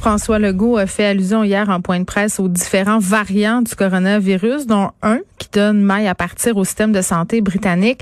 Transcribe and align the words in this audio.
François 0.00 0.38
Legault 0.38 0.78
a 0.78 0.86
fait 0.86 1.04
allusion 1.04 1.44
hier 1.44 1.68
en 1.68 1.82
point 1.82 2.00
de 2.00 2.04
presse 2.04 2.40
aux 2.40 2.48
différents 2.48 3.00
variants 3.00 3.60
du 3.60 3.74
coronavirus, 3.74 4.66
dont 4.66 4.92
un 5.02 5.18
qui 5.36 5.48
donne 5.52 5.82
maille 5.82 6.08
à 6.08 6.14
partir 6.14 6.56
au 6.56 6.64
système 6.64 6.90
de 6.90 7.02
santé 7.02 7.42
britannique. 7.42 8.00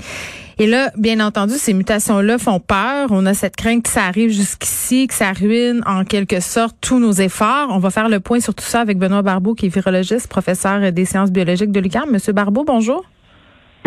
Et 0.59 0.65
là, 0.65 0.91
bien 0.95 1.19
entendu, 1.19 1.55
ces 1.55 1.73
mutations-là 1.73 2.37
font 2.37 2.61
peur. 2.61 3.09
On 3.09 3.25
a 3.25 3.33
cette 3.33 3.57
crainte 3.57 3.83
que 3.83 3.89
ça 3.89 4.05
arrive 4.05 4.29
jusqu'ici, 4.29 5.07
que 5.07 5.13
ça 5.13 5.33
ruine 5.33 5.81
en 5.85 6.05
quelque 6.05 6.39
sorte 6.39 6.77
tous 6.79 6.99
nos 6.99 7.11
efforts. 7.11 7.67
On 7.69 7.79
va 7.79 7.89
faire 7.89 8.07
le 8.07 8.21
point 8.21 8.39
sur 8.39 8.55
tout 8.55 8.63
ça 8.63 8.79
avec 8.79 8.97
Benoît 8.97 9.21
Barbeau, 9.21 9.53
qui 9.53 9.65
est 9.65 9.69
virologiste, 9.69 10.29
professeur 10.29 10.93
des 10.93 11.03
sciences 11.03 11.31
biologiques 11.31 11.73
de 11.73 11.81
l'UQAM. 11.81 12.09
Monsieur 12.09 12.31
Barbeau, 12.31 12.63
bonjour. 12.63 13.03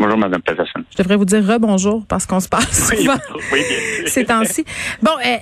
Bonjour, 0.02 0.18
Madame 0.18 0.42
Peterson. 0.42 0.80
Je 0.90 1.00
devrais 1.00 1.14
vous 1.14 1.24
dire 1.24 1.46
rebonjour 1.46 2.04
parce 2.08 2.26
qu'on 2.26 2.40
se 2.40 2.48
passe 2.48 2.90
Oui, 2.90 3.02
souvent 3.02 3.14
oui, 3.52 3.60
bien 3.68 4.06
ces 4.08 4.24
temps-ci. 4.24 4.64
Bon, 5.00 5.12
euh, 5.24 5.36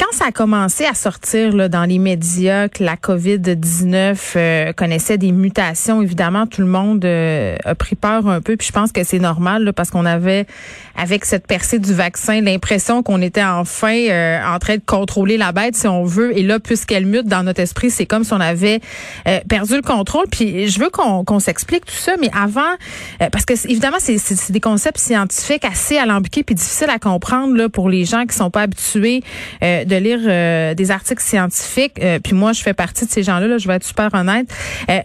quand 0.00 0.10
ça 0.10 0.26
a 0.26 0.32
commencé 0.32 0.84
à 0.84 0.94
sortir 0.94 1.54
là, 1.54 1.68
dans 1.68 1.84
les 1.84 2.00
médias 2.00 2.66
que 2.66 2.82
la 2.82 2.96
COVID-19 2.96 4.18
euh, 4.34 4.72
connaissait 4.72 5.16
des 5.16 5.30
mutations, 5.30 6.02
évidemment, 6.02 6.48
tout 6.48 6.60
le 6.60 6.66
monde 6.66 7.04
euh, 7.04 7.56
a 7.64 7.76
pris 7.76 7.94
peur 7.94 8.26
un 8.26 8.40
peu. 8.40 8.56
Puis 8.56 8.66
je 8.66 8.72
pense 8.72 8.90
que 8.90 9.04
c'est 9.04 9.20
normal 9.20 9.62
là, 9.62 9.72
parce 9.72 9.90
qu'on 9.90 10.06
avait, 10.06 10.46
avec 10.96 11.24
cette 11.24 11.46
percée 11.46 11.78
du 11.78 11.94
vaccin, 11.94 12.40
l'impression 12.40 13.02
qu'on 13.02 13.22
était 13.22 13.44
enfin 13.44 13.94
euh, 13.94 14.38
en 14.44 14.58
train 14.58 14.76
de 14.76 14.82
contrôler 14.84 15.36
la 15.36 15.52
bête, 15.52 15.76
si 15.76 15.86
on 15.86 16.04
veut. 16.04 16.36
Et 16.36 16.42
là, 16.42 16.58
puisqu'elle 16.58 17.06
mute 17.06 17.26
dans 17.26 17.42
notre 17.42 17.60
esprit, 17.60 17.90
c'est 17.90 18.06
comme 18.06 18.24
si 18.24 18.32
on 18.32 18.40
avait 18.40 18.80
euh, 19.26 19.38
perdu 19.48 19.76
le 19.76 19.82
contrôle. 19.82 20.26
Puis 20.30 20.68
je 20.68 20.80
veux 20.80 20.90
qu'on 20.90 21.38
s'explique 21.38 21.86
tout 21.86 21.94
ça, 21.94 22.12
mais 22.20 22.28
avant, 22.34 22.72
euh, 23.22 23.30
parce 23.30 23.44
que 23.44 23.54
évidemment, 23.70 23.98
c'est- 24.00 24.50
des 24.52 24.60
concepts 24.60 24.98
scientifiques 24.98 25.64
assez 25.64 25.98
alambiqués 25.98 26.42
puis 26.42 26.54
difficiles 26.54 26.90
à 26.90 26.98
comprendre 26.98 27.54
là, 27.56 27.68
pour 27.68 27.88
les 27.88 28.04
gens 28.04 28.24
qui 28.26 28.34
sont 28.34 28.50
pas 28.50 28.62
habitués 28.62 29.22
euh, 29.62 29.84
de 29.84 29.96
lire 29.96 30.18
euh, 30.24 30.74
des 30.74 30.90
articles 30.90 31.22
scientifiques. 31.22 32.02
Euh, 32.02 32.18
puis 32.18 32.34
moi, 32.34 32.52
je 32.52 32.62
fais 32.62 32.74
partie 32.74 33.06
de 33.06 33.10
ces 33.10 33.22
gens-là. 33.22 33.46
Là, 33.46 33.58
je 33.58 33.68
vais 33.68 33.74
être 33.74 33.84
super 33.84 34.08
honnête. 34.14 34.48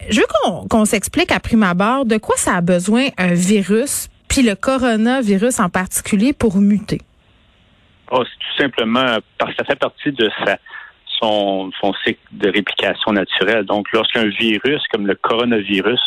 Je 0.10 0.20
veux 0.20 0.26
qu'on 0.70 0.86
s'explique 0.86 1.32
à 1.32 1.40
prime 1.40 1.64
abord 1.64 2.06
de 2.06 2.18
quoi 2.18 2.36
ça 2.38 2.56
a 2.56 2.62
besoin 2.62 3.08
un 3.18 3.34
virus, 3.34 4.08
puis 4.28 4.42
le 4.42 4.56
coronavirus 4.56 5.60
en 5.60 5.70
particulier, 5.70 6.34
pour 6.34 6.58
muter. 6.58 7.02
Oh, 8.12 8.24
c'est 8.24 8.40
tout 8.40 8.64
simplement 8.64 9.18
parce 9.38 9.52
que 9.52 9.58
ça 9.58 9.64
fait 9.66 9.80
partie 9.80 10.12
de 10.12 10.30
son 11.20 11.72
cycle 12.04 12.20
de 12.32 12.50
réplication 12.50 13.12
naturelle. 13.14 13.66
Donc, 13.66 13.88
lorsqu'un 13.94 14.26
virus 14.28 14.82
comme 14.92 15.08
le 15.08 15.16
coronavirus, 15.16 16.00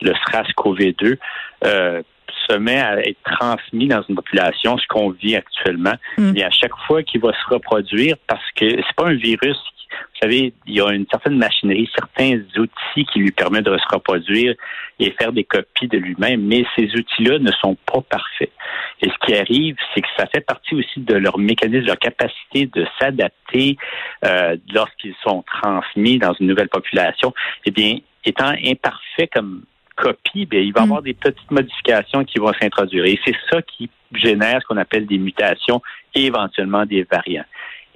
le 0.00 0.12
SRAS-CoV-2, 0.12 1.16
euh, 1.64 2.02
se 2.48 2.56
met 2.56 2.80
à 2.80 2.98
être 3.00 3.18
transmis 3.24 3.88
dans 3.88 4.02
une 4.08 4.16
population, 4.16 4.78
ce 4.78 4.86
qu'on 4.88 5.10
vit 5.10 5.36
actuellement, 5.36 5.94
Mm. 6.16 6.36
et 6.36 6.44
à 6.44 6.50
chaque 6.50 6.76
fois 6.86 7.02
qu'il 7.02 7.20
va 7.20 7.32
se 7.32 7.54
reproduire, 7.54 8.16
parce 8.26 8.44
que 8.56 8.68
c'est 8.68 8.96
pas 8.96 9.08
un 9.08 9.14
virus, 9.14 9.56
vous 9.90 10.18
savez, 10.22 10.52
il 10.66 10.74
y 10.74 10.80
a 10.80 10.90
une 10.92 11.06
certaine 11.10 11.38
machinerie, 11.38 11.88
certains 11.94 12.40
outils 12.58 13.06
qui 13.06 13.20
lui 13.20 13.30
permettent 13.30 13.64
de 13.64 13.78
se 13.78 13.94
reproduire 13.94 14.54
et 14.98 15.12
faire 15.12 15.32
des 15.32 15.44
copies 15.44 15.88
de 15.88 15.96
lui-même, 15.96 16.42
mais 16.42 16.64
ces 16.76 16.92
outils-là 16.94 17.38
ne 17.38 17.52
sont 17.52 17.76
pas 17.86 18.00
parfaits. 18.02 18.52
Et 19.00 19.08
ce 19.08 19.26
qui 19.26 19.34
arrive, 19.34 19.76
c'est 19.94 20.02
que 20.02 20.08
ça 20.18 20.26
fait 20.26 20.40
partie 20.40 20.74
aussi 20.74 21.00
de 21.00 21.14
leur 21.14 21.38
mécanisme, 21.38 21.82
de 21.82 21.86
leur 21.86 21.98
capacité 21.98 22.66
de 22.66 22.86
s'adapter 23.00 23.76
euh, 24.24 24.56
lorsqu'ils 24.72 25.14
sont 25.22 25.42
transmis 25.42 26.18
dans 26.18 26.34
une 26.34 26.48
nouvelle 26.48 26.68
population. 26.68 27.32
Eh 27.64 27.70
bien, 27.70 27.98
étant 28.24 28.52
imparfait 28.64 29.28
comme 29.32 29.62
copie, 30.02 30.46
bien, 30.46 30.60
il 30.60 30.72
va 30.72 30.80
y 30.80 30.82
Mm. 30.82 30.88
avoir 30.88 31.02
des 31.02 31.14
petites 31.14 31.50
modifications 31.50 32.24
qui 32.24 32.38
vont 32.38 32.52
s'introduire. 32.60 33.04
Et 33.04 33.18
c'est 33.24 33.36
ça 33.50 33.60
qui 33.62 33.90
génère 34.14 34.60
ce 34.62 34.66
qu'on 34.66 34.76
appelle 34.76 35.06
des 35.06 35.18
mutations 35.18 35.82
et 36.14 36.26
éventuellement 36.26 36.84
des 36.86 37.02
variants. 37.04 37.44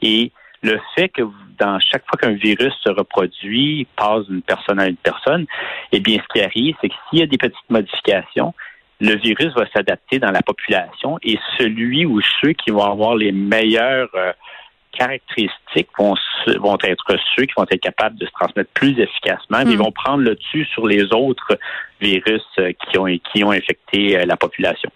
Et 0.00 0.32
le 0.62 0.78
fait 0.94 1.08
que 1.08 1.22
dans 1.58 1.78
chaque 1.80 2.04
fois 2.06 2.18
qu'un 2.20 2.34
virus 2.34 2.74
se 2.84 2.90
reproduit, 2.90 3.86
passe 3.96 4.26
d'une 4.28 4.42
personne 4.42 4.80
à 4.80 4.86
une 4.88 4.96
personne, 4.96 5.46
eh 5.92 6.00
bien, 6.00 6.18
ce 6.18 6.32
qui 6.32 6.44
arrive, 6.44 6.74
c'est 6.80 6.88
que 6.88 6.94
s'il 7.08 7.20
y 7.20 7.22
a 7.22 7.26
des 7.26 7.38
petites 7.38 7.70
modifications, 7.70 8.52
le 9.00 9.16
virus 9.16 9.52
va 9.54 9.64
s'adapter 9.74 10.18
dans 10.20 10.30
la 10.30 10.42
population 10.42 11.18
et 11.22 11.38
celui 11.58 12.06
ou 12.06 12.20
ceux 12.40 12.52
qui 12.52 12.70
vont 12.70 12.84
avoir 12.84 13.16
les 13.16 13.32
meilleures 13.32 14.10
euh, 14.14 14.32
caractéristiques 14.96 15.88
vont, 15.98 16.14
vont 16.60 16.78
être 16.82 17.04
ceux 17.34 17.44
qui 17.44 17.52
vont 17.56 17.64
être 17.70 17.80
capables 17.80 18.18
de 18.18 18.26
se 18.26 18.30
transmettre 18.32 18.70
plus 18.72 18.98
efficacement, 18.98 19.64
mais 19.64 19.72
ils 19.72 19.78
Mm. 19.78 19.82
vont 19.82 19.92
prendre 19.92 20.22
le 20.22 20.34
dessus 20.34 20.64
sur 20.66 20.86
les 20.86 21.04
autres 21.12 21.58
virus 22.00 22.42
euh, 22.58 22.72
qui 22.72 22.98
ont, 22.98 23.06
qui 23.32 23.44
ont 23.44 23.50
infecté 23.50 24.18
euh, 24.18 24.24
la 24.26 24.36
population. 24.36 24.90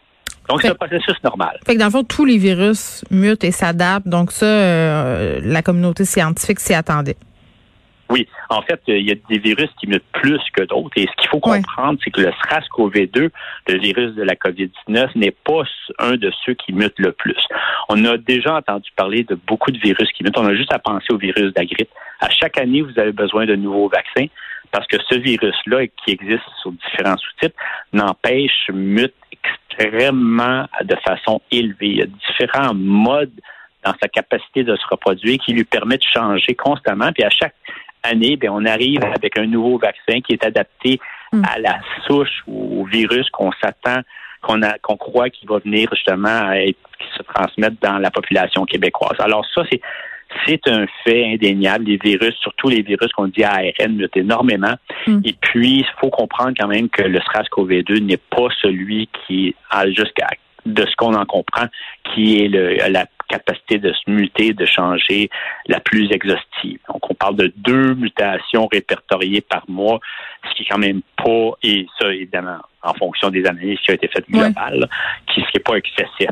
Donc, 0.49 0.63
c'est 0.63 0.69
un 0.69 0.75
processus 0.75 1.17
normal. 1.25 1.59
Fait 1.67 1.75
que 1.75 1.81
dans 1.81 1.87
le 1.87 1.91
fond, 1.91 2.05
tous 2.05 2.25
les 2.25 2.39
virus 2.39 3.05
mutent 3.11 3.43
et 3.43 3.51
s'adaptent. 3.51 4.07
Donc 4.07 4.31
ça, 4.31 4.47
euh, 4.47 5.41
la 5.43 5.61
communauté 5.63 6.05
scientifique 6.05 6.61
s'y 6.61 6.73
attendait. 6.73 7.17
Oui, 8.09 8.29
en 8.51 8.63
fait, 8.63 8.81
euh, 8.89 8.99
il 8.99 9.09
y 9.09 9.13
a 9.13 9.17
des 9.29 9.39
virus 9.39 9.69
qui 9.81 9.89
mutent 9.89 10.05
plus 10.13 10.41
que 10.53 10.63
d'autres. 10.63 10.93
Et 10.97 11.07
ce 11.07 11.17
qu'il 11.17 11.29
faut 11.29 11.41
comprendre, 11.41 11.99
c'est 12.05 12.11
que 12.11 12.21
le 12.21 12.31
SRAS-CoV-2, 12.31 13.31
le 13.69 13.79
virus 13.79 14.15
de 14.15 14.23
la 14.23 14.35
COVID-19, 14.35 15.11
n'est 15.17 15.33
pas 15.33 15.63
un 15.99 16.17
de 16.17 16.31
ceux 16.45 16.55
qui 16.55 16.73
mutent 16.73 16.99
le 16.99 17.13
plus. 17.13 17.37
On 17.89 18.05
a 18.05 18.17
déjà 18.17 18.55
entendu 18.55 18.91
parler 18.95 19.25
de 19.25 19.35
beaucoup 19.35 19.73
de 19.73 19.79
virus 19.79 20.11
qui 20.13 20.23
mutent. 20.23 20.39
On 20.39 20.47
a 20.47 20.55
juste 20.55 20.73
à 20.73 20.79
penser 20.79 21.13
au 21.13 21.19
virus 21.19 21.53
de 21.53 21.55
la 21.57 21.65
grippe. 21.65 21.91
À 22.21 22.31
chaque 22.31 22.59
année, 22.59 22.83
vous 22.83 22.99
avez 22.99 23.13
besoin 23.13 23.45
de 23.45 23.57
nouveaux 23.57 23.89
vaccins 23.89 24.27
parce 24.73 24.87
que 24.87 24.97
ce 25.09 25.17
virus-là, 25.17 25.87
qui 25.87 26.13
existe 26.13 26.45
sur 26.61 26.73
différents 26.73 27.17
sous-types, 27.17 27.55
n'empêche, 27.93 28.69
mute 28.73 29.15
extrêmement 29.33 30.67
de 30.83 30.97
façon 30.97 31.41
élevée. 31.51 31.87
Il 31.87 31.97
y 31.99 32.03
a 32.03 32.07
différents 32.07 32.75
modes 32.75 33.33
dans 33.85 33.95
sa 34.03 34.09
capacité 34.09 34.65
de 34.65 34.75
se 34.77 34.87
reproduire 34.91 35.39
qui 35.39 35.53
lui 35.53 35.65
permet 35.65 35.97
de 35.97 36.03
changer 36.03 36.55
constamment. 36.55 37.13
Puis 37.13 37.25
à 37.25 37.31
chaque 37.31 37.55
année, 38.07 38.37
bien, 38.37 38.53
on 38.53 38.65
arrive 38.65 39.05
avec 39.05 39.39
un 39.39 39.47
nouveau 39.47 39.79
vaccin 39.79 40.21
qui 40.21 40.33
est 40.33 40.45
adapté 40.45 41.01
Mm. 41.33 41.43
à 41.45 41.59
la 41.59 41.79
souche 42.07 42.43
ou 42.47 42.83
au 42.83 42.85
virus 42.85 43.29
qu'on 43.31 43.51
s'attend, 43.61 44.01
qu'on 44.43 44.61
qu'on 44.83 44.97
croit 44.97 45.31
qu'il 45.31 45.49
va 45.49 45.59
venir 45.59 45.89
justement 45.93 46.29
à 46.29 46.59
être, 46.59 46.79
qui 46.99 47.07
se 47.17 47.23
transmettre 47.23 47.77
dans 47.83 47.99
la 47.99 48.11
population 48.11 48.65
québécoise. 48.65 49.17
Alors 49.19 49.45
ça, 49.55 49.63
c'est 49.71 49.81
c'est 50.45 50.61
un 50.69 50.87
fait 51.05 51.25
indéniable. 51.33 51.85
Les 51.85 51.97
virus, 51.97 52.35
surtout 52.41 52.69
les 52.69 52.83
virus 52.83 53.13
qu'on 53.13 53.29
dit 53.29 53.45
ARN, 53.45 53.97
mutent 53.97 54.17
énormément. 54.17 54.75
Mm. 55.07 55.21
Et 55.25 55.35
puis, 55.41 55.79
il 55.79 55.87
faut 56.01 56.11
comprendre 56.11 56.53
quand 56.59 56.67
même 56.67 56.89
que 56.89 57.03
le 57.03 57.19
SRAS-CoV-2 57.21 58.01
n'est 58.01 58.17
pas 58.17 58.49
celui 58.61 59.09
qui 59.27 59.55
a 59.71 59.89
jusqu'à 59.89 60.27
de 60.67 60.85
ce 60.87 60.95
qu'on 60.97 61.15
en 61.15 61.25
comprend, 61.25 61.67
qui 62.05 62.43
est 62.43 62.49
le, 62.49 62.77
la 62.91 63.07
capacité 63.29 63.79
de 63.79 63.93
se 63.93 64.11
muter, 64.11 64.53
de 64.53 64.65
changer 64.67 65.31
la 65.67 65.81
plus 65.81 66.11
exhaustive. 66.13 66.79
Donc, 66.89 67.11
on 67.11 67.15
parle 67.15 67.37
de 67.37 67.53
deux 67.57 67.95
mutations 67.95 68.69
répertoriées 68.71 69.41
par 69.41 69.65
mois, 69.69 70.01
ce 70.49 70.55
qui 70.55 70.63
est 70.63 70.67
quand 70.67 70.79
même 70.79 71.03
pas, 71.17 71.53
et 71.63 71.87
ça, 71.99 72.13
évidemment, 72.13 72.59
en 72.83 72.95
fonction 72.95 73.31
des 73.31 73.45
analyses 73.47 73.79
qui 73.81 73.91
ont 73.91 73.95
été 73.95 74.09
faites 74.09 74.31
globales, 74.31 74.89
qui 75.33 75.41
ce 75.41 75.51
qui 75.51 75.57
est 75.57 75.61
pas 75.61 75.77
excessif. 75.77 76.31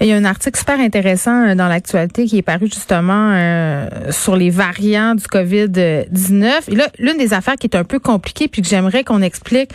Il 0.00 0.06
y 0.06 0.12
a 0.12 0.16
un 0.16 0.24
article 0.24 0.56
super 0.56 0.78
intéressant 0.78 1.48
euh, 1.48 1.54
dans 1.56 1.66
l'actualité 1.66 2.24
qui 2.26 2.38
est 2.38 2.42
paru 2.42 2.66
justement 2.66 3.32
euh, 3.32 3.88
sur 4.10 4.36
les 4.36 4.48
variants 4.48 5.16
du 5.16 5.24
COVID-19. 5.24 6.52
Et 6.68 6.74
là, 6.76 6.86
l'une 7.00 7.16
des 7.18 7.34
affaires 7.34 7.56
qui 7.56 7.66
est 7.66 7.76
un 7.76 7.82
peu 7.82 7.98
compliquée 7.98 8.46
puis 8.46 8.62
que 8.62 8.68
j'aimerais 8.68 9.02
qu'on 9.02 9.22
explique, 9.22 9.70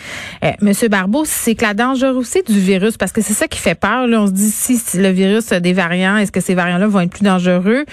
euh, 0.45 0.51
Monsieur 0.61 0.87
Barbeau, 0.87 1.23
c'est 1.25 1.55
que 1.55 1.63
la 1.65 1.73
dangerosité 1.73 2.41
du 2.47 2.57
virus, 2.59 2.95
parce 2.95 3.11
que 3.11 3.21
c'est 3.21 3.33
ça 3.33 3.47
qui 3.49 3.59
fait 3.59 3.75
peur. 3.75 4.07
Là, 4.07 4.21
on 4.21 4.27
se 4.27 4.31
dit 4.31 4.49
si, 4.49 4.79
le 4.97 5.09
virus 5.09 5.51
a 5.51 5.59
des 5.59 5.73
variants, 5.73 6.15
est-ce 6.15 6.31
que 6.31 6.39
ces 6.41 6.55
variants-là 6.55 6.87
vont 6.87 7.01
être 7.01 7.11
plus 7.11 7.23
dangereux? 7.25 7.83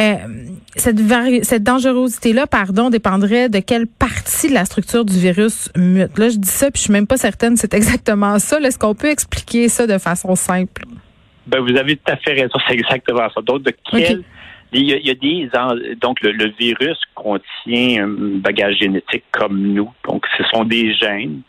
Euh, 0.00 0.14
Cette, 0.76 1.00
vari- 1.00 1.44
cette 1.44 1.62
dangerosité-là, 1.64 2.46
pardon, 2.46 2.88
dépendrait 2.88 3.48
de 3.50 3.58
quelle 3.58 3.86
partie 3.86 4.48
de 4.48 4.54
la 4.54 4.64
structure 4.64 5.04
du 5.04 5.18
virus 5.18 5.68
mute. 5.76 6.18
Là, 6.18 6.30
je 6.30 6.36
dis 6.38 6.48
ça 6.50 6.70
puis 6.70 6.78
je 6.80 6.84
suis 6.84 6.92
même 6.92 7.06
pas 7.06 7.18
certaine, 7.18 7.56
c'est 7.58 7.74
exactement 7.80 8.38
ça. 8.38 8.58
Est-ce 8.58 8.78
qu'on 8.78 8.94
peut 8.94 9.10
expliquer 9.10 9.68
ça 9.68 9.86
de 9.86 9.98
façon 9.98 10.34
simple? 10.34 10.84
Ben, 11.46 11.60
vous 11.60 11.76
avez 11.76 11.96
tout 11.96 12.12
à 12.12 12.16
fait 12.16 12.32
raison, 12.32 12.58
c'est 12.66 12.74
exactement 12.74 13.28
ça. 13.34 13.40
Donc, 13.42 13.62
de 13.62 13.72
quelle, 13.90 14.24
Il 14.72 14.82
y 14.82 14.92
a, 14.92 14.96
il 14.96 15.06
y 15.06 15.10
a 15.10 15.14
des 15.14 15.48
donc 16.00 16.20
le, 16.20 16.32
le 16.32 16.50
virus 16.58 16.98
contient 17.14 18.04
un 18.04 18.38
bagage 18.40 18.78
génétique 18.78 19.24
comme 19.30 19.72
nous. 19.72 19.92
Donc 20.04 20.26
ce 20.36 20.42
sont 20.52 20.64
des 20.64 20.92
gènes 20.94 21.42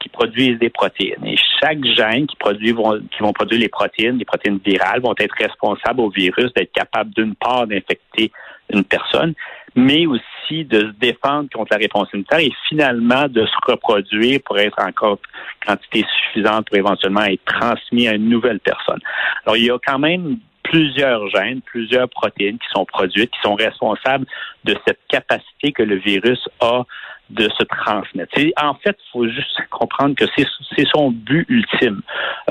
qui 0.00 0.08
produisent 0.08 0.58
des 0.58 0.70
protéines. 0.70 1.24
Et 1.24 1.36
chaque 1.60 1.84
gène 1.84 2.26
qui 2.26 2.34
produit 2.36 2.72
vont, 2.72 2.98
qui 2.98 3.20
vont 3.20 3.32
produire 3.32 3.60
les 3.60 3.68
protéines, 3.68 4.18
les 4.18 4.24
protéines 4.24 4.58
virales, 4.64 5.00
vont 5.00 5.14
être 5.16 5.34
responsables 5.38 6.00
au 6.00 6.10
virus 6.10 6.52
d'être 6.54 6.72
capable 6.72 7.10
d'une 7.14 7.36
part 7.36 7.68
d'infecter 7.68 8.32
une 8.72 8.82
personne, 8.82 9.34
mais 9.74 10.06
aussi 10.06 10.64
de 10.64 10.80
se 10.80 10.92
défendre 10.98 11.48
contre 11.54 11.72
la 11.72 11.78
réponse 11.78 12.08
immunitaire 12.12 12.40
et 12.40 12.52
finalement 12.68 13.26
de 13.28 13.46
se 13.46 13.70
reproduire 13.70 14.40
pour 14.44 14.58
être 14.58 14.78
encore 14.80 15.18
quantité 15.66 16.04
suffisante 16.24 16.68
pour 16.68 16.76
éventuellement 16.76 17.24
être 17.24 17.44
transmis 17.44 18.08
à 18.08 18.14
une 18.14 18.28
nouvelle 18.28 18.60
personne. 18.60 19.00
Alors 19.44 19.56
il 19.56 19.64
y 19.64 19.70
a 19.70 19.78
quand 19.84 19.98
même 19.98 20.38
plusieurs 20.62 21.28
gènes, 21.28 21.60
plusieurs 21.62 22.08
protéines 22.08 22.58
qui 22.58 22.68
sont 22.74 22.84
produites, 22.84 23.30
qui 23.30 23.40
sont 23.42 23.54
responsables 23.54 24.26
de 24.64 24.76
cette 24.86 25.00
capacité 25.08 25.72
que 25.72 25.82
le 25.82 25.96
virus 25.96 26.48
a 26.60 26.84
de 27.32 27.48
se 27.48 27.64
transmettre. 27.64 28.38
En 28.60 28.74
fait, 28.74 28.96
il 28.98 29.10
faut 29.12 29.28
juste 29.28 29.58
comprendre 29.70 30.14
que 30.14 30.24
c'est 30.36 30.86
son 30.94 31.10
but 31.10 31.46
ultime. 31.48 32.02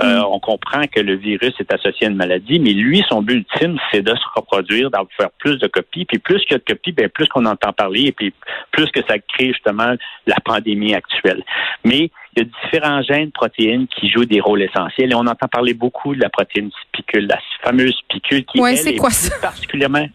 Euh, 0.03 0.21
On 0.27 0.39
comprend 0.39 0.83
que 0.87 0.99
le 0.99 1.15
virus 1.15 1.53
est 1.59 1.73
associé 1.73 2.07
à 2.07 2.09
une 2.09 2.15
maladie, 2.15 2.59
mais 2.59 2.73
lui, 2.73 3.03
son 3.09 3.21
but 3.21 3.45
ultime, 3.45 3.77
c'est 3.91 4.01
de 4.01 4.13
se 4.15 4.25
reproduire, 4.35 4.89
d'en 4.91 5.05
faire 5.17 5.29
plus 5.39 5.57
de 5.57 5.67
copies. 5.67 6.05
Puis 6.05 6.19
plus 6.19 6.39
qu'il 6.41 6.51
y 6.51 6.55
a 6.55 6.57
de 6.57 6.63
copies, 6.63 6.91
bien, 6.91 7.09
plus 7.09 7.27
qu'on 7.27 7.45
entend 7.45 7.73
parler, 7.73 8.07
et 8.07 8.11
puis 8.11 8.33
plus 8.71 8.89
que 8.91 9.01
ça 9.07 9.17
crée 9.19 9.47
justement 9.47 9.95
la 10.25 10.37
pandémie 10.43 10.93
actuelle. 10.93 11.43
Mais 11.83 12.09
il 12.35 12.43
y 12.43 12.45
a 12.45 12.49
différents 12.63 13.01
gènes 13.01 13.31
protéines 13.31 13.87
qui 13.87 14.09
jouent 14.09 14.25
des 14.25 14.39
rôles 14.39 14.61
essentiels 14.61 15.11
et 15.11 15.15
on 15.15 15.27
entend 15.27 15.47
parler 15.47 15.73
beaucoup 15.73 16.15
de 16.15 16.21
la 16.21 16.29
protéine 16.29 16.69
spicule, 16.87 17.27
la 17.27 17.39
fameuse 17.61 17.93
spicule 17.95 18.45
qui 18.45 18.59
Ouais, 18.59 18.71
elle, 18.71 18.77
c'est 18.77 18.93
est 18.93 18.97
quoi 18.97 19.09
ça? 19.09 19.35
particulièrement 19.41 20.05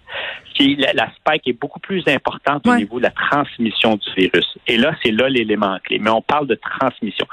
qui 0.55 0.77
la, 0.77 0.93
la 0.95 1.11
spike 1.17 1.47
est 1.49 1.53
beaucoup 1.61 1.81
plus 1.81 2.03
importante 2.07 2.67
au 2.67 2.75
niveau 2.77 2.99
de 2.99 3.05
la 3.05 3.11
transmission 3.11 3.97
du 3.97 4.11
virus. 4.17 4.57
Et 4.67 4.79
là, 4.79 4.95
c'est 5.03 5.11
là 5.13 5.29
l'élément 5.29 5.77
clé. 5.85 5.99
Mais 5.99 6.09
on 6.09 6.23
parle 6.23 6.47
de 6.47 6.55
transmission. 6.55 7.27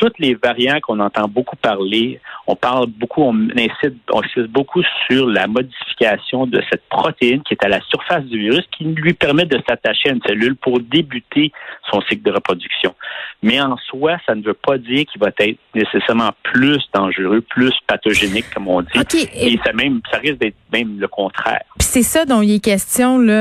Toutes 0.00 0.18
les 0.18 0.34
variants 0.34 0.78
qu'on 0.82 0.98
entend 0.98 1.28
beaucoup 1.28 1.56
parler, 1.56 2.20
on 2.46 2.56
parle 2.56 2.86
beaucoup, 2.86 3.22
on 3.22 3.34
insiste 3.50 4.48
beaucoup 4.48 4.82
sur 5.06 5.26
la 5.28 5.46
modification 5.46 6.46
de 6.46 6.60
cette 6.70 6.84
protéine 6.88 7.42
qui 7.42 7.52
est 7.52 7.64
à 7.64 7.68
la 7.68 7.80
surface 7.82 8.24
du 8.24 8.38
virus 8.38 8.64
qui 8.76 8.84
lui 8.84 9.12
permet 9.12 9.44
de 9.44 9.60
s'attacher 9.68 10.08
à 10.08 10.12
une 10.12 10.22
cellule 10.26 10.56
pour 10.56 10.80
débuter 10.80 11.52
son 11.92 12.00
cycle 12.08 12.22
de 12.22 12.32
reproduction. 12.32 12.94
Mais 13.42 13.60
en 13.60 13.76
soi, 13.76 14.16
ça 14.26 14.34
ne 14.34 14.42
veut 14.42 14.54
pas 14.54 14.78
dire 14.78 15.04
qu'il 15.06 15.20
va 15.20 15.28
être 15.38 15.58
nécessairement 15.74 16.30
plus 16.42 16.78
dangereux, 16.94 17.42
plus 17.42 17.72
pathogénique, 17.86 18.46
comme 18.54 18.68
on 18.68 18.80
dit. 18.80 18.88
OK. 18.98 19.14
Et 19.34 19.58
ça 19.64 19.72
même, 19.74 20.00
ça 20.10 20.16
risque 20.18 20.38
d'être 20.38 20.56
même 20.72 20.98
le 20.98 21.08
contraire. 21.08 21.60
Puis 21.78 21.88
c'est 21.88 22.02
ça 22.02 22.24
dont 22.24 22.40
il 22.42 22.54
est 22.54 22.64
question 22.64 23.18
là, 23.18 23.32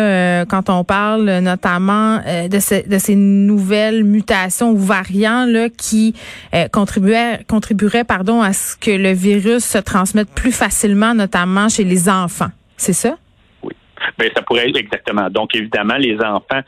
euh, 0.41 0.45
quand 0.45 0.69
on 0.69 0.83
parle 0.83 1.39
notamment 1.39 2.19
euh, 2.27 2.47
de, 2.49 2.59
ce- 2.59 2.87
de 2.87 2.97
ces 2.97 3.15
nouvelles 3.15 4.03
mutations 4.03 4.71
ou 4.71 4.77
variants 4.77 5.45
là, 5.45 5.69
qui 5.69 6.15
euh, 6.53 6.67
contribueraient 6.67 8.03
pardon, 8.03 8.41
à 8.41 8.53
ce 8.53 8.75
que 8.75 8.91
le 8.91 9.11
virus 9.11 9.63
se 9.63 9.77
transmette 9.77 10.29
plus 10.33 10.51
facilement, 10.51 11.13
notamment 11.13 11.69
chez 11.69 11.83
les 11.83 12.09
enfants. 12.09 12.49
C'est 12.77 12.93
ça? 12.93 13.17
Ben, 14.17 14.29
ça 14.35 14.41
pourrait 14.41 14.69
être 14.69 14.77
exactement. 14.77 15.29
Donc, 15.29 15.55
évidemment, 15.55 15.95
les 15.97 16.17
enfants 16.21 16.61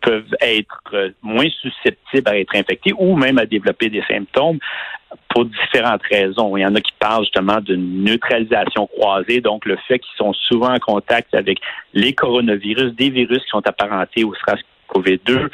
peuvent 0.00 0.34
être 0.40 0.80
euh, 0.92 1.10
moins 1.22 1.48
susceptibles 1.60 2.28
à 2.28 2.38
être 2.38 2.54
infectés 2.54 2.92
ou 2.96 3.16
même 3.16 3.38
à 3.38 3.46
développer 3.46 3.88
des 3.88 4.02
symptômes 4.08 4.58
pour 5.28 5.44
différentes 5.44 6.02
raisons. 6.10 6.56
Il 6.56 6.62
y 6.62 6.66
en 6.66 6.74
a 6.74 6.80
qui 6.80 6.92
parlent 6.98 7.24
justement 7.24 7.60
d'une 7.60 8.04
neutralisation 8.04 8.86
croisée, 8.86 9.40
donc 9.40 9.66
le 9.66 9.76
fait 9.88 9.98
qu'ils 9.98 10.16
sont 10.16 10.32
souvent 10.32 10.74
en 10.74 10.78
contact 10.78 11.34
avec 11.34 11.58
les 11.94 12.12
coronavirus, 12.12 12.94
des 12.94 13.10
virus 13.10 13.42
qui 13.42 13.50
sont 13.50 13.66
apparentés 13.66 14.24
au 14.24 14.34
SARS-CoV-2 14.34 15.48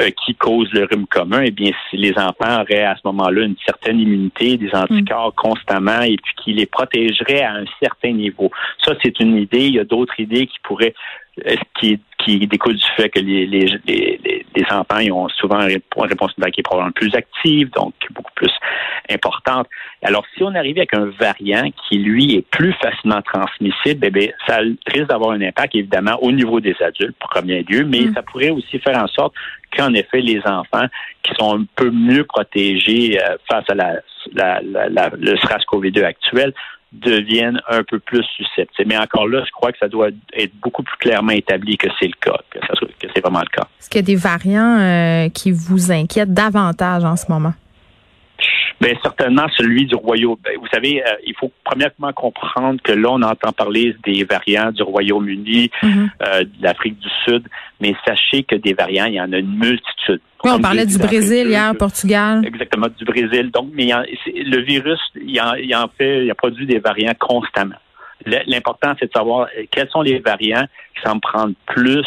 euh, 0.00 0.10
qui 0.24 0.34
causent 0.34 0.72
le 0.72 0.84
rhume 0.84 1.06
commun, 1.06 1.42
eh 1.44 1.50
bien, 1.50 1.72
si 1.90 1.96
les 1.96 2.12
enfants 2.12 2.62
auraient 2.62 2.84
à 2.84 2.94
ce 2.96 3.00
moment-là 3.06 3.42
une 3.42 3.56
certaine 3.64 3.98
immunité, 3.98 4.56
des 4.56 4.70
anticorps 4.72 5.34
constamment, 5.34 6.02
et 6.02 6.16
puis 6.16 6.34
qui 6.42 6.52
les 6.52 6.66
protégerait 6.66 7.42
à 7.42 7.54
un 7.54 7.64
certain 7.82 8.12
niveau. 8.12 8.50
Ça, 8.84 8.94
c'est 9.02 9.18
une 9.20 9.36
idée. 9.36 9.66
Il 9.66 9.74
y 9.74 9.80
a 9.80 9.84
d'autres 9.84 10.18
idées 10.18 10.46
qui 10.46 10.58
pourraient 10.62 10.94
qui, 11.78 11.98
qui 12.18 12.46
découlent 12.46 12.76
du 12.76 12.86
fait 12.96 13.08
que 13.08 13.20
les, 13.20 13.46
les, 13.46 13.66
les, 13.86 14.20
les- 14.24 14.46
les 14.56 14.64
enfants 14.70 14.98
ils 14.98 15.12
ont 15.12 15.28
souvent 15.28 15.60
une 15.60 15.66
réponse 15.68 16.32
immunitaire 16.36 16.50
qui 16.50 16.60
est 16.60 16.62
probablement 16.64 16.90
plus 16.92 17.14
active, 17.14 17.70
donc 17.70 17.94
beaucoup 18.10 18.32
plus 18.34 18.50
importante? 19.10 19.68
Alors, 20.02 20.24
si 20.36 20.42
on 20.42 20.54
arrive 20.54 20.78
avec 20.78 20.94
un 20.94 21.06
variant 21.18 21.70
qui, 21.88 21.98
lui, 21.98 22.34
est 22.36 22.42
plus 22.50 22.72
facilement 22.74 23.22
transmissible, 23.22 24.04
eh 24.06 24.10
bien, 24.10 24.28
ça 24.46 24.58
risque 24.86 25.06
d'avoir 25.08 25.30
un 25.32 25.40
impact, 25.42 25.74
évidemment, 25.76 26.16
au 26.22 26.32
niveau 26.32 26.60
des 26.60 26.74
adultes, 26.80 27.16
premier 27.20 27.62
lieu, 27.62 27.84
mais 27.84 28.00
Mm. 28.00 28.14
ça 28.14 28.22
pourrait 28.22 28.50
aussi 28.50 28.78
faire 28.80 28.98
en 29.00 29.06
sorte 29.06 29.34
qu'en 29.76 29.92
effet, 29.94 30.20
les 30.20 30.40
enfants 30.44 30.86
qui 31.22 31.32
sont 31.38 31.60
un 31.60 31.64
peu 31.76 31.90
mieux 31.90 32.24
protégés 32.24 33.20
euh, 33.22 33.36
face 33.48 33.64
à 33.68 33.74
la, 33.74 33.92
la, 34.34 34.60
la, 34.62 34.88
la- 34.88 35.10
le 35.16 35.36
SRAS-CoV-2 35.36 36.02
actuel 36.04 36.52
deviennent 36.92 37.60
un 37.68 37.82
peu 37.82 37.98
plus 37.98 38.24
susceptibles. 38.36 38.88
Mais 38.88 38.98
encore 38.98 39.28
là, 39.28 39.44
je 39.44 39.50
crois 39.50 39.72
que 39.72 39.78
ça 39.78 39.88
doit 39.88 40.08
être 40.32 40.52
beaucoup 40.62 40.82
plus 40.82 40.96
clairement 40.98 41.32
établi 41.32 41.76
que 41.76 41.88
c'est 41.98 42.06
le 42.06 42.14
cas, 42.20 42.38
que, 42.50 42.58
c'est 43.14 43.20
vraiment 43.20 43.40
le 43.40 43.50
cas. 43.54 43.66
Est-ce 43.80 43.90
qu'il 43.90 43.98
y 43.98 44.04
a 44.04 44.06
des 44.06 44.16
variants 44.16 44.78
euh, 44.78 45.28
qui 45.28 45.52
vous 45.52 45.92
inquiètent 45.92 46.32
davantage 46.32 47.04
en 47.04 47.16
ce 47.16 47.30
moment? 47.30 47.52
Bien, 48.80 48.94
certainement 49.02 49.46
celui 49.56 49.86
du 49.86 49.96
Royaume. 49.96 50.36
ben, 50.44 50.52
vous 50.60 50.68
savez, 50.72 51.02
euh, 51.04 51.10
il 51.26 51.34
faut 51.34 51.50
premièrement 51.64 52.12
comprendre 52.12 52.80
que 52.82 52.92
là, 52.92 53.08
on 53.10 53.22
entend 53.22 53.50
parler 53.52 53.96
des 54.04 54.22
variants 54.24 54.70
du 54.70 54.82
Royaume-Uni, 54.82 55.70
Mhm. 55.82 56.10
euh, 56.22 56.44
de 56.44 56.50
l'Afrique 56.62 56.96
du 56.98 57.08
Sud, 57.24 57.42
mais 57.80 57.94
sachez 58.06 58.44
que 58.44 58.54
des 58.54 58.74
variants, 58.74 59.06
il 59.06 59.14
y 59.14 59.20
en 59.20 59.32
a 59.32 59.38
une 59.38 59.52
multitude. 59.58 60.20
Oui, 60.44 60.50
on 60.54 60.60
parlait 60.60 60.86
du 60.86 60.96
Brésil 60.98 61.48
hier, 61.48 61.74
Portugal. 61.76 62.44
Exactement, 62.46 62.86
du 62.96 63.04
Brésil. 63.04 63.50
Donc, 63.52 63.70
mais 63.72 63.86
il 63.86 63.94
en- 63.94 64.04
le 64.26 64.60
virus, 64.62 65.00
il 65.20 65.40
en, 65.40 65.54
il 65.54 65.74
en 65.74 65.88
fait, 65.98 66.24
il 66.24 66.30
a 66.30 66.34
produit 66.36 66.64
des 66.66 66.78
variants 66.78 67.14
constamment. 67.18 67.74
L'important, 68.26 68.92
c'est 68.98 69.06
de 69.06 69.12
savoir 69.12 69.48
euh, 69.58 69.64
quels 69.70 69.88
sont 69.90 70.02
les 70.02 70.18
variants 70.20 70.66
qui 70.94 71.02
semblent 71.02 71.20
prendre 71.20 71.54
plus, 71.66 72.06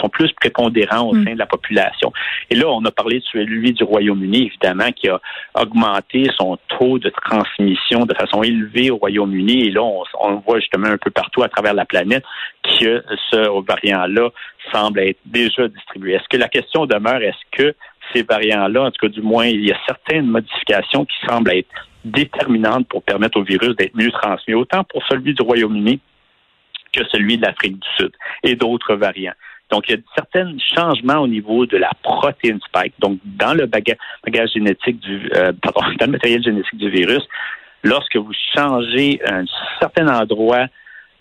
sont 0.00 0.08
plus 0.08 0.32
prépondérants 0.32 1.08
au 1.08 1.14
Mm. 1.14 1.24
sein 1.24 1.32
de 1.34 1.38
la 1.38 1.46
population. 1.46 2.12
Et 2.50 2.54
là, 2.54 2.68
on 2.68 2.84
a 2.84 2.90
parlé 2.90 3.18
de 3.20 3.24
celui 3.24 3.72
du 3.72 3.84
Royaume-Uni, 3.84 4.46
évidemment, 4.46 4.90
qui 4.92 5.08
a 5.08 5.20
augmenté 5.54 6.28
son 6.36 6.58
taux 6.78 6.98
de 6.98 7.10
transmission 7.10 8.04
de 8.04 8.14
façon 8.14 8.42
élevée 8.42 8.90
au 8.90 8.96
Royaume-Uni. 8.96 9.68
Et 9.68 9.70
là, 9.70 9.82
on, 9.82 10.02
on 10.20 10.36
voit 10.36 10.60
justement 10.60 10.88
un 10.88 10.98
peu 10.98 11.10
partout 11.10 11.42
à 11.42 11.48
travers 11.48 11.74
la 11.74 11.84
planète 11.84 12.24
que 12.80 13.04
ce 13.30 13.60
variant-là 13.66 14.30
semble 14.72 15.00
être 15.00 15.18
déjà 15.26 15.68
distribué. 15.68 16.14
Est-ce 16.14 16.28
que 16.28 16.36
la 16.36 16.48
question 16.48 16.86
demeure, 16.86 17.22
est-ce 17.22 17.36
que 17.56 17.74
ces 18.12 18.22
variants-là, 18.22 18.82
en 18.82 18.90
tout 18.90 19.06
cas 19.06 19.08
du 19.08 19.22
moins, 19.22 19.46
il 19.46 19.64
y 19.66 19.72
a 19.72 19.78
certaines 19.86 20.26
modifications 20.26 21.04
qui 21.04 21.16
semblent 21.26 21.52
être 21.52 21.68
déterminantes 22.04 22.88
pour 22.88 23.02
permettre 23.02 23.38
au 23.38 23.42
virus 23.44 23.76
d'être 23.76 23.94
mieux 23.94 24.10
transmis, 24.10 24.54
autant 24.54 24.84
pour 24.84 25.02
celui 25.06 25.34
du 25.34 25.42
Royaume-Uni 25.42 26.00
que 26.92 27.04
celui 27.10 27.38
de 27.38 27.42
l'Afrique 27.46 27.78
du 27.78 27.88
Sud 27.96 28.12
et 28.42 28.54
d'autres 28.56 28.94
variants? 28.96 29.34
Donc, 29.72 29.88
il 29.88 29.94
y 29.94 29.98
a 29.98 30.00
certains 30.14 30.54
changements 30.74 31.20
au 31.22 31.26
niveau 31.26 31.64
de 31.64 31.78
la 31.78 31.90
protéine 32.02 32.60
spike, 32.60 32.92
donc 32.98 33.18
dans 33.24 33.54
le 33.54 33.64
baga- 33.66 33.96
bagage 34.22 34.50
génétique 34.52 35.00
du, 35.00 35.30
euh, 35.34 35.52
pardon, 35.62 35.80
dans 35.98 36.06
le 36.06 36.12
matériel 36.12 36.42
génétique 36.42 36.76
du 36.76 36.90
virus. 36.90 37.26
Lorsque 37.82 38.16
vous 38.16 38.32
changez 38.54 39.20
un 39.26 39.44
certain 39.80 40.06
endroit 40.08 40.66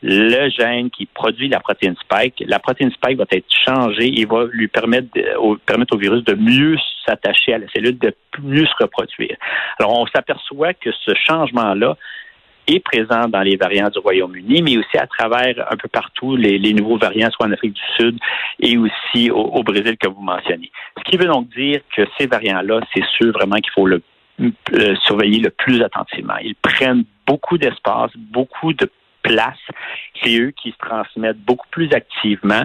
le 0.04 0.50
gène 0.50 0.90
qui 0.90 1.06
produit 1.06 1.48
la 1.48 1.60
protéine 1.60 1.96
spike, 2.02 2.44
la 2.46 2.60
protéine 2.60 2.92
spike 2.92 3.18
va 3.18 3.26
être 3.32 3.46
changée 3.66 4.20
et 4.20 4.26
va 4.26 4.46
lui 4.52 4.68
permettre, 4.68 5.08
permettre 5.66 5.96
au 5.96 6.00
virus 6.00 6.24
de 6.24 6.34
mieux 6.34 6.76
s'attacher 7.06 7.54
à 7.54 7.60
la 7.60 7.68
cellule, 7.70 7.98
de 8.00 8.14
mieux 8.42 8.66
se 8.66 8.84
reproduire. 8.84 9.38
Alors, 9.80 9.98
on 10.00 10.06
s'aperçoit 10.08 10.74
que 10.74 10.90
ce 10.92 11.14
changement-là 11.28 11.98
présent 12.80 13.28
dans 13.28 13.42
les 13.42 13.58
variants 13.58 13.90
du 13.90 14.00
Royaume-Uni, 14.00 14.62
mais 14.62 14.78
aussi 14.78 14.98
à 14.98 15.08
travers 15.08 15.68
un 15.72 15.76
peu 15.76 15.88
partout 15.88 16.36
les, 16.36 16.74
nouveaux 16.74 16.98
variants, 16.98 17.30
soit 17.32 17.48
en 17.48 17.52
Afrique 17.52 17.74
du 17.74 17.82
Sud 17.98 18.18
et 18.60 18.78
aussi 18.78 19.30
au, 19.32 19.42
au 19.42 19.64
Brésil 19.64 19.98
que 19.98 20.08
vous 20.08 20.22
mentionnez. 20.22 20.72
Ce 20.98 21.04
qui 21.04 21.18
veut 21.18 21.28
donc 21.28 21.50
dire 21.56 21.82
que 21.96 22.04
ces 22.18 22.28
variants-là, 22.28 22.82
c'est 22.94 23.06
sûr 23.18 23.32
vraiment 23.32 23.58
qu'il 23.58 23.72
faut 23.74 23.88
le 23.88 24.02
euh, 24.74 24.96
surveiller 25.06 25.40
le 25.40 25.52
plus 25.52 25.84
attentivement. 25.84 26.38
Ils 26.42 26.56
prennent 26.56 27.04
beaucoup 27.28 27.60
d'espace, 27.60 28.12
beaucoup 28.16 28.74
de 28.74 28.90
place. 29.22 29.60
C'est 30.22 30.40
eux 30.40 30.52
qui 30.52 30.72
se 30.72 30.78
transmettent 30.78 31.42
beaucoup 31.42 31.68
plus 31.70 31.94
activement. 31.94 32.64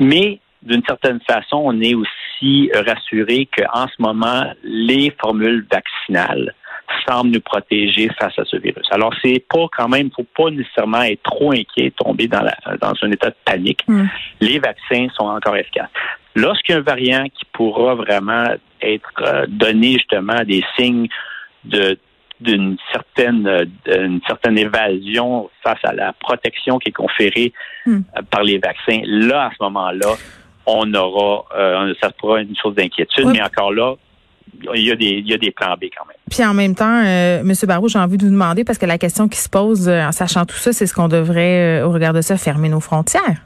Mais 0.00 0.40
d'une 0.62 0.82
certaine 0.86 1.20
façon, 1.20 1.62
on 1.64 1.80
est 1.80 1.94
aussi 1.94 2.70
rassuré 2.74 3.48
qu'en 3.56 3.86
ce 3.88 4.00
moment, 4.00 4.52
les 4.62 5.14
formules 5.18 5.66
vaccinales 5.70 6.54
semblent 7.06 7.30
nous 7.30 7.40
protéger 7.40 8.08
face 8.18 8.38
à 8.38 8.44
ce 8.44 8.56
virus. 8.56 8.86
Alors, 8.90 9.12
c'est 9.22 9.44
pas 9.48 9.66
quand 9.76 9.88
même, 9.88 10.10
faut 10.14 10.26
pas 10.36 10.50
nécessairement 10.50 11.02
être 11.02 11.22
trop 11.22 11.52
inquiet, 11.52 11.92
tomber 11.96 12.28
dans, 12.28 12.42
la, 12.42 12.54
dans 12.80 12.92
un 13.02 13.10
état 13.10 13.30
de 13.30 13.36
panique. 13.44 13.82
Mm. 13.88 14.04
Les 14.40 14.58
vaccins 14.58 15.06
sont 15.14 15.24
encore 15.26 15.56
efficaces. 15.56 15.90
Lorsqu'il 16.34 16.74
y 16.74 16.76
a 16.76 16.80
un 16.80 16.84
variant 16.84 17.24
qui 17.24 17.44
pourra 17.52 17.94
vraiment 17.94 18.46
être 18.80 19.12
euh, 19.20 19.44
donné 19.48 19.92
justement 19.94 20.42
des 20.44 20.64
signes 20.76 21.08
de 21.64 21.98
d'une 22.40 22.76
certaine 22.90 23.46
euh, 23.46 23.64
une 23.86 24.20
certaine 24.26 24.58
évasion 24.58 25.48
face 25.62 25.78
à 25.84 25.92
la 25.92 26.12
protection 26.14 26.78
qui 26.80 26.88
est 26.88 26.92
conférée 26.92 27.52
Hmm. 27.86 28.00
euh, 28.16 28.22
par 28.30 28.42
les 28.44 28.58
vaccins. 28.58 29.00
Là, 29.04 29.46
à 29.46 29.50
ce 29.50 29.62
moment-là, 29.64 30.14
on 30.66 30.92
aura 30.94 31.44
euh, 31.56 31.94
ça 32.00 32.10
sera 32.20 32.40
une 32.40 32.54
source 32.56 32.74
d'inquiétude, 32.76 33.26
Oui. 33.26 33.32
mais 33.34 33.42
encore 33.42 33.72
là, 33.72 33.94
il 34.74 34.82
y 34.82 34.90
a 34.90 34.96
des 34.96 35.06
il 35.06 35.28
y 35.28 35.34
a 35.34 35.38
des 35.38 35.50
plans 35.50 35.74
B 35.74 35.84
quand 35.96 36.06
même. 36.06 36.16
Puis 36.30 36.44
en 36.44 36.54
même 36.54 36.74
temps, 36.74 37.02
euh, 37.04 37.40
M. 37.40 37.52
Barrault, 37.64 37.88
j'ai 37.88 37.98
envie 37.98 38.16
de 38.16 38.24
vous 38.24 38.30
demander, 38.30 38.64
parce 38.64 38.78
que 38.78 38.86
la 38.86 38.98
question 38.98 39.28
qui 39.28 39.38
se 39.38 39.48
pose 39.48 39.88
euh, 39.88 40.06
en 40.06 40.12
sachant 40.12 40.46
tout 40.46 40.56
ça, 40.56 40.72
c'est 40.72 40.86
ce 40.86 40.94
qu'on 40.94 41.08
devrait, 41.08 41.80
euh, 41.80 41.86
au 41.86 41.92
regard 41.92 42.12
de 42.12 42.22
ça, 42.22 42.36
fermer 42.36 42.68
nos 42.68 42.80
frontières. 42.80 43.44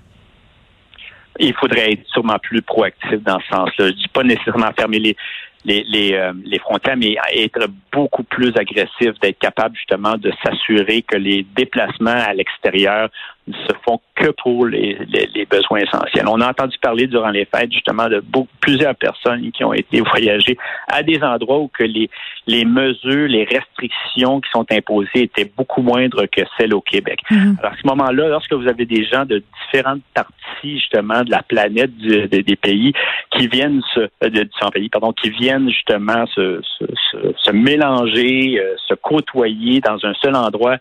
il 1.41 1.55
faudrait 1.55 1.93
être 1.93 2.07
sûrement 2.13 2.39
plus 2.41 2.63
proactif 2.63 3.23
dans 3.25 3.41
ce 3.41 3.47
sens-là. 3.49 3.89
Je 3.89 3.93
dis 3.93 4.09
pas 4.13 4.23
nécessairement 4.23 4.71
fermer 4.79 4.99
les 4.99 5.17
les 5.65 5.85
les, 5.89 6.13
euh, 6.15 6.33
les 6.45 6.59
frontières, 6.59 6.97
mais 6.97 7.17
être 7.35 7.69
beaucoup 7.93 8.23
plus 8.25 8.53
agressif, 8.57 9.19
d'être 9.23 9.39
capable 9.39 9.75
justement 9.77 10.17
de 10.17 10.31
s'assurer 10.45 11.03
que 11.03 11.17
les 11.17 11.45
déplacements 11.57 12.11
à 12.11 12.33
l'extérieur 12.35 13.09
ne 13.49 13.55
se 13.55 13.73
font 13.85 14.01
que 14.17 14.31
pour 14.43 14.67
les, 14.67 14.99
les, 15.09 15.29
les 15.35 15.47
besoins 15.47 15.79
essentiels. 15.79 16.27
On 16.29 16.41
a 16.41 16.49
entendu 16.51 16.77
parler 16.83 17.07
durant 17.07 17.31
les 17.31 17.45
fêtes 17.45 17.73
justement 17.73 18.09
de 18.09 18.19
beaucoup, 18.21 18.49
plusieurs 18.61 18.97
personnes 18.97 19.51
qui 19.53 19.63
ont 19.63 19.73
été 19.73 20.01
voyager 20.01 20.57
à 20.89 21.03
des 21.05 21.23
endroits 21.23 21.59
où 21.61 21.69
que 21.69 21.85
les 21.85 22.11
les 22.49 22.65
mesures, 22.65 23.29
les 23.29 23.45
restrictions 23.45 24.41
qui 24.41 24.51
sont 24.51 24.67
imposées 24.71 25.23
étaient 25.23 25.51
beaucoup 25.57 25.83
moindres 25.83 26.25
que 26.31 26.43
celles 26.59 26.75
au 26.75 26.81
Québec. 26.81 27.21
Mhm. 27.31 27.57
Alors, 27.61 27.73
à 27.73 27.77
ce 27.81 27.87
moment-là, 27.87 28.29
lorsque 28.29 28.53
vous 28.53 28.69
avez 28.69 28.85
des 28.85 29.05
gens 29.05 29.25
de 29.25 29.43
différentes 29.65 30.03
parties, 30.15 30.79
justement, 30.79 31.23
de 31.23 31.31
la 31.31 31.43
planète, 31.43 31.97
du- 31.97 32.27
de- 32.29 32.41
des 32.41 32.57
pays, 32.57 32.93
qui 33.31 33.47
viennent 33.49 33.83
se, 33.95 34.01
euh, 34.01 34.09
de 34.29 34.43
différents 34.45 34.71
pays, 34.71 34.89
pardon, 34.89 35.13
qui 35.13 35.31
viennent 35.31 35.46
justement 35.69 36.27
se, 36.27 36.61
se, 36.79 36.85
se- 37.11 37.33
se 37.37 37.51
mélanger, 37.51 38.59
euh, 38.61 38.75
se 38.89 38.95
côtoyer 38.95 39.81
dans 39.81 40.05
un 40.05 40.15
seul 40.15 40.35
endroit, 40.35 40.77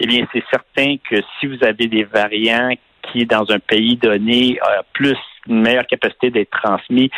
eh 0.00 0.06
bien, 0.06 0.26
c'est 0.32 0.44
certain 0.50 0.96
que 1.08 1.16
si 1.38 1.46
vous 1.46 1.62
avez 1.64 1.86
des 1.88 2.04
variants 2.04 2.70
qui, 3.02 3.26
dans 3.26 3.50
un 3.50 3.58
pays 3.58 3.96
donné, 3.96 4.58
a 4.62 4.82
plus 4.92 5.16
une 5.48 5.62
meilleure 5.62 5.86
capacité 5.86 6.30
d'être 6.30 6.50
transmis, 6.50 7.10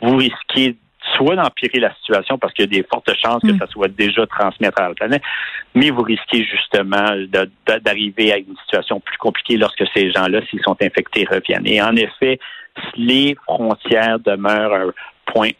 vous 0.00 0.16
risquez 0.16 0.76
soit 1.16 1.36
d'empirer 1.36 1.78
la 1.78 1.94
situation 1.94 2.36
parce 2.36 2.52
qu'il 2.52 2.64
y 2.64 2.68
a 2.76 2.80
des 2.82 2.86
fortes 2.92 3.10
chances 3.14 3.40
que 3.42 3.52
Mm. 3.52 3.58
ça 3.58 3.66
soit 3.68 3.88
déjà 3.88 4.26
transmis 4.26 4.66
à 4.66 4.72
travers 4.72 4.88
la 4.90 4.94
planète, 4.96 5.22
mais 5.74 5.90
vous 5.90 6.02
risquez 6.02 6.44
justement 6.44 7.06
d'arriver 7.84 8.32
à 8.32 8.38
une 8.38 8.56
situation 8.64 8.98
plus 9.00 9.16
compliquée 9.18 9.56
lorsque 9.56 9.84
ces 9.94 10.10
gens-là, 10.10 10.40
s'ils 10.50 10.62
sont 10.62 10.76
infectés, 10.82 11.24
reviennent. 11.30 11.66
Et 11.66 11.80
en 11.80 11.94
effet, 11.94 12.40
les 12.96 13.36
frontières 13.44 14.18
demeurent 14.18 14.74
un 14.74 14.92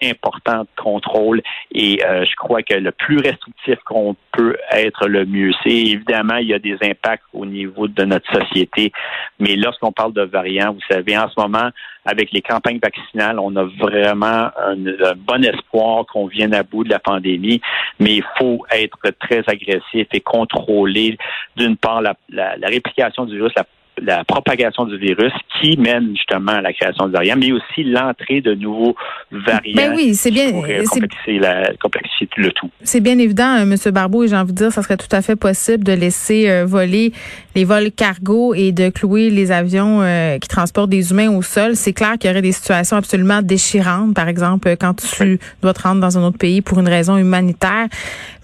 important 0.02 0.62
de 0.62 0.68
contrôle 0.82 1.42
et 1.72 2.04
euh, 2.04 2.24
je 2.24 2.34
crois 2.36 2.62
que 2.62 2.74
le 2.74 2.92
plus 2.92 3.18
restrictif 3.18 3.76
qu'on 3.84 4.16
peut 4.32 4.56
être 4.72 5.08
le 5.08 5.24
mieux. 5.26 5.52
C'est 5.62 5.70
évidemment 5.70 6.36
il 6.36 6.48
y 6.48 6.54
a 6.54 6.58
des 6.58 6.76
impacts 6.82 7.24
au 7.32 7.46
niveau 7.46 7.88
de 7.88 8.04
notre 8.04 8.30
société, 8.32 8.92
mais 9.38 9.56
lorsqu'on 9.56 9.92
parle 9.92 10.12
de 10.12 10.22
variants, 10.22 10.72
vous 10.72 10.80
savez, 10.90 11.16
en 11.16 11.28
ce 11.28 11.40
moment, 11.40 11.70
avec 12.04 12.30
les 12.32 12.40
campagnes 12.42 12.78
vaccinales, 12.82 13.38
on 13.38 13.54
a 13.56 13.64
vraiment 13.64 14.50
un, 14.58 14.76
bon 15.16 15.44
espoir 15.44 16.06
qu'on 16.06 16.26
vienne 16.26 16.54
à 16.54 16.62
bout 16.62 16.84
de 16.84 16.90
la 16.90 16.98
pandémie, 17.00 17.60
mais 17.98 18.16
il 18.16 18.24
faut 18.38 18.64
être 18.72 18.98
très 19.20 19.42
agressif 19.46 20.06
et 20.12 20.20
contrôler 20.20 21.18
d'une 21.56 21.76
part 21.76 22.00
la, 22.00 22.14
la- 22.28 22.56
la 22.56 22.68
réplication 22.68 23.24
du 23.24 23.36
virus, 23.36 23.52
la 23.56 23.64
la 24.06 24.24
propagation 24.24 24.84
du 24.86 24.96
virus 24.98 25.32
qui 25.60 25.76
mène 25.76 26.10
justement 26.16 26.52
à 26.52 26.60
la 26.60 26.72
création 26.72 27.06
de 27.08 27.12
variants, 27.12 27.36
mais 27.38 27.52
aussi 27.52 27.82
l'entrée 27.84 28.40
de 28.40 28.54
nouveaux 28.54 28.94
variants. 29.30 29.74
Ben 29.74 29.92
oui, 29.96 30.14
c'est 30.14 30.30
bien- 30.30 30.52
c'est- 30.66 30.84
complexifier, 30.88 31.38
la- 31.38 31.72
complexifier 31.82 32.28
le 32.36 32.52
tout. 32.52 32.70
C'est 32.82 33.00
bien 33.00 33.18
évident, 33.18 33.56
euh, 33.58 33.62
M. 33.62 33.74
Barbeau, 33.92 34.22
et 34.24 34.28
j'ai 34.28 34.36
envie 34.36 34.52
de 34.52 34.56
dire, 34.58 34.72
ça 34.72 34.82
serait 34.82 34.96
tout 34.96 35.06
à 35.12 35.22
fait 35.22 35.36
possible 35.36 35.84
de 35.84 35.92
laisser 35.92 36.48
euh, 36.48 36.64
voler 36.64 37.12
les 37.54 37.64
vols 37.64 37.90
cargo 37.90 38.54
et 38.54 38.72
de 38.72 38.90
clouer 38.90 39.30
les 39.30 39.50
avions 39.50 40.02
euh, 40.02 40.38
qui 40.38 40.48
transportent 40.48 40.90
des 40.90 41.10
humains 41.10 41.30
au 41.30 41.42
sol. 41.42 41.74
C'est 41.74 41.92
clair 41.92 42.12
qu'il 42.18 42.28
y 42.28 42.32
aurait 42.32 42.42
des 42.42 42.52
situations 42.52 42.96
absolument 42.96 43.42
déchirantes, 43.42 44.14
par 44.14 44.28
exemple, 44.28 44.76
quand 44.78 44.94
tu 44.94 45.38
dois 45.62 45.72
te 45.74 45.82
rendre 45.82 46.00
dans 46.00 46.16
un 46.18 46.22
autre 46.22 46.38
pays 46.38 46.60
pour 46.60 46.78
une 46.78 46.88
raison 46.88 47.16
humanitaire. 47.16 47.86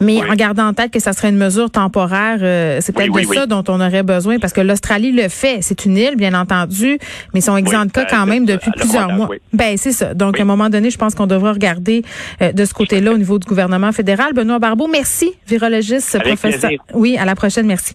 Mais 0.01 0.19
Oui. 0.21 0.31
en 0.31 0.35
gardant 0.35 0.67
en 0.67 0.73
tête 0.73 0.91
que 0.93 0.99
ça 0.99 1.13
serait 1.13 1.29
une 1.29 1.37
mesure 1.37 1.71
temporaire, 1.71 2.39
euh, 2.43 2.79
c'est 2.81 2.93
peut-être 2.95 3.11
Oui, 3.13 3.27
de 3.27 3.33
ça 3.35 3.47
dont 3.47 3.63
on 3.69 3.81
aurait 3.81 4.03
besoin, 4.03 4.39
parce 4.39 4.53
que 4.53 4.61
l'Australie 4.61 5.13
le 5.13 5.29
fait. 5.29 5.52
C'est 5.61 5.85
une 5.85 5.97
île, 5.97 6.17
bien 6.17 6.35
entendu, 6.35 6.99
mais 7.35 7.41
ils 7.41 7.43
sont 7.43 7.57
exempts 7.57 7.87
de 7.87 7.91
cas 7.93 8.03
euh, 8.03 8.07
quand 8.11 8.27
même 8.27 8.45
depuis 8.47 8.71
plusieurs 8.71 9.13
mois. 9.13 9.29
Ben 9.53 9.77
c'est 9.77 9.93
ça. 9.93 10.15
Donc 10.15 10.39
à 10.39 10.43
un 10.43 10.47
moment 10.47 10.71
donné, 10.71 10.91
je 10.91 10.99
pense 10.99 11.15
qu'on 11.15 11.27
devra 11.27 11.53
regarder 11.53 12.03
euh, 12.41 12.53
de 12.53 12.65
ce 12.65 12.75
côté-là 12.75 13.13
au 13.13 13.19
niveau 13.19 13.39
du 13.39 13.47
gouvernement 13.47 13.93
fédéral. 13.93 14.33
Benoît 14.33 14.59
Barbeau, 14.59 14.89
merci, 14.89 15.33
virologiste, 15.47 16.15
Avec 16.15 16.39
professeur. 16.39 16.61
plaisir. 16.71 16.81
Oui, 16.95 17.17
à 17.19 17.25
la 17.25 17.35
prochaine, 17.35 17.67
merci. 17.67 17.95